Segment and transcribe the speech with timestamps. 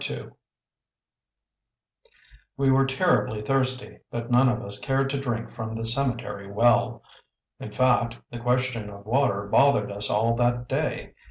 [0.09, 0.29] II
[2.57, 7.03] We were terribly thirsty, but none of us cared to drink from the cemetery well;
[7.59, 11.13] in fact, the question of water bothered us all that day.